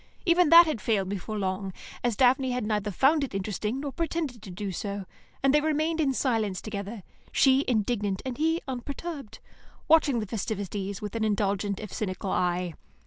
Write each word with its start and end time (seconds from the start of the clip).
Even 0.25 0.49
that 0.49 0.65
had 0.65 0.81
failed 0.81 1.09
before 1.09 1.37
long, 1.37 1.71
as 2.03 2.15
Daphne 2.15 2.49
had 2.53 2.65
neither 2.65 2.89
found 2.89 3.23
it 3.23 3.35
interesting 3.35 3.79
nor 3.81 3.91
pretended 3.91 4.41
to 4.41 4.49
do 4.49 4.71
so, 4.71 5.05
and 5.43 5.53
they 5.53 5.61
remained 5.61 6.01
in 6.01 6.11
silence 6.11 6.59
together, 6.59 7.03
she 7.31 7.63
indignant 7.67 8.19
and 8.25 8.39
he 8.39 8.63
unperturbed, 8.67 9.37
watching 9.87 10.19
the 10.19 10.25
festivities 10.25 11.03
with 11.03 11.15
an 11.15 11.23
indulgent, 11.23 11.79
if 11.79 11.93
cynical, 11.93 12.31
eye. 12.31 12.73